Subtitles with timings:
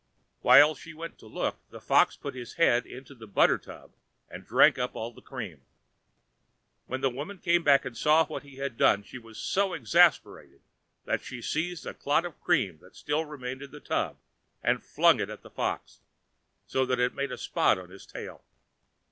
[0.39, 3.91] While she went to look, the Fox put his head into the butter tub
[4.31, 5.61] and drank up all the cream.
[6.87, 10.61] When the woman came back and saw what he had done, she was so exasperated
[11.05, 14.17] that she seized a clot of cream that still remained in the tub
[14.63, 15.99] and flung it at the Fox,
[16.65, 18.43] so that it made a spot upon his tail.